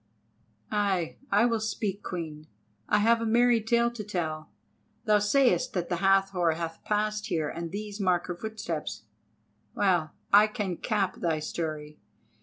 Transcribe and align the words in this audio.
"Ay, 0.71 1.17
I 1.31 1.45
will 1.45 1.59
speak, 1.59 2.01
Queen. 2.01 2.47
I 2.89 2.97
have 2.97 3.21
a 3.21 3.25
merry 3.27 3.61
tale 3.61 3.91
to 3.91 4.03
tell. 4.03 4.49
Thou 5.05 5.19
sayest 5.19 5.73
that 5.73 5.89
the 5.89 5.97
Hathor 5.97 6.53
hath 6.53 6.83
passed 6.83 7.27
here 7.27 7.47
and 7.47 7.69
these 7.71 7.99
mark 7.99 8.25
her 8.25 8.35
footsteps. 8.35 9.03
Well, 9.75 10.09
I 10.33 10.47
can 10.47 10.77
cap 10.77 11.17
thy 11.17 11.37
story. 11.37 11.99